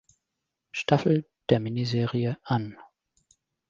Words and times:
Staffel 0.71 1.27
der 1.51 1.59
Miniserie 1.59 2.39
an. 2.43 2.75